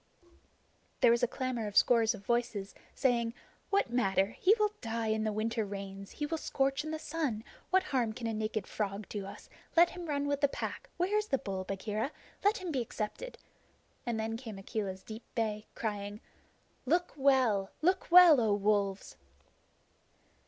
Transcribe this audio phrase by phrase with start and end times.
[1.01, 3.35] There was a clamor of scores of voices, saying:
[3.69, 4.35] "What matter?
[4.39, 6.09] He will die in the winter rains.
[6.09, 7.43] He will scorch in the sun.
[7.69, 9.47] What harm can a naked frog do us?
[9.77, 10.89] Let him run with the Pack.
[10.97, 12.11] Where is the bull, Bagheera?
[12.43, 13.37] Let him be accepted."
[14.03, 16.19] And then came Akela's deep bay, crying:
[16.87, 19.17] "Look well look well, O Wolves!"